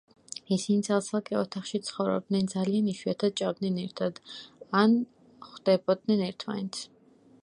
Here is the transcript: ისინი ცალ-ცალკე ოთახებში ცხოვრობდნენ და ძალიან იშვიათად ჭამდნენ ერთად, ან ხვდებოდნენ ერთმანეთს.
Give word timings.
ისინი 0.53 0.83
ცალ-ცალკე 0.85 1.35
ოთახებში 1.41 1.81
ცხოვრობდნენ 1.89 2.47
და 2.47 2.53
ძალიან 2.55 2.87
იშვიათად 2.93 3.37
ჭამდნენ 3.41 3.77
ერთად, 3.83 4.19
ან 4.83 4.97
ხვდებოდნენ 5.51 6.25
ერთმანეთს. 6.31 6.87